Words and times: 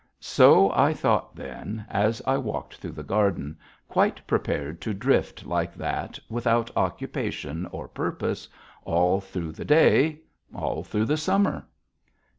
So 0.19 0.71
I 0.71 0.93
thought 0.95 1.35
then 1.35 1.85
as 1.87 2.23
I 2.25 2.35
walked 2.35 2.77
through 2.77 2.93
the 2.93 3.03
garden, 3.03 3.55
quite 3.87 4.25
prepared 4.25 4.81
to 4.81 4.95
drift 4.95 5.45
like 5.45 5.75
that 5.75 6.17
without 6.27 6.71
occupation 6.75 7.67
or 7.67 7.87
purpose, 7.87 8.47
all 8.83 9.21
through 9.21 9.51
the 9.51 9.63
day, 9.63 10.21
all 10.55 10.81
through 10.83 11.05
the 11.05 11.17
summer. 11.17 11.67